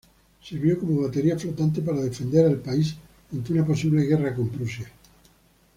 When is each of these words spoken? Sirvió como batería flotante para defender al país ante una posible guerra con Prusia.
Sirvió 0.43 0.79
como 0.79 1.03
batería 1.03 1.37
flotante 1.37 1.79
para 1.83 2.01
defender 2.01 2.47
al 2.47 2.57
país 2.57 2.95
ante 3.31 3.53
una 3.53 3.63
posible 3.63 4.01
guerra 4.01 4.33
con 4.33 4.49
Prusia. 4.49 4.89